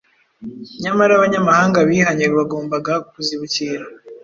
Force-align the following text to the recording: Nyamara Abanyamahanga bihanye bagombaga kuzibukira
Nyamara 0.83 1.11
Abanyamahanga 1.15 1.77
bihanye 1.89 2.25
bagombaga 2.35 2.93
kuzibukira 3.11 3.85